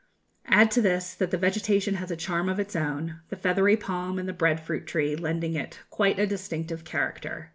[0.47, 4.17] Add to this that the vegetation has a charm of its own the feathery palm
[4.17, 7.49] and the bread fruit tree lending to it a quite distinctive character.